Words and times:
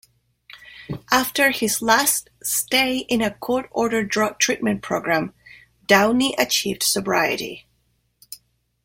After 1.11 1.51
his 1.51 1.79
last 1.79 2.31
stay 2.41 3.05
in 3.07 3.21
a 3.21 3.35
court-ordered 3.35 4.09
drug 4.09 4.39
treatment 4.39 4.81
program, 4.81 5.31
Downey 5.85 6.33
achieved 6.39 6.81
sobriety. 6.81 7.67